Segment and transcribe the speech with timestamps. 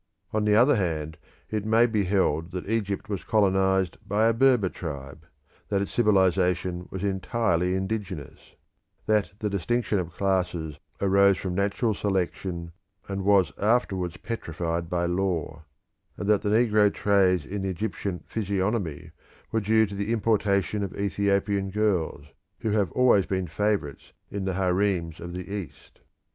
[0.33, 1.15] On the other hand
[1.51, 5.27] it may be held that Egypt was colonised by a Berber tribe;
[5.69, 8.55] that its civilisation was entirely indigenous;
[9.05, 12.71] that the distinction of classes arose from natural selection,
[13.07, 15.65] and was afterwards petrified by law,
[16.17, 19.11] and that the negro traits in the Egyptian physiognomy
[19.51, 22.25] were due to the importation of Ethiopian girls,
[22.61, 26.01] who have always been favourites in the harems of the East.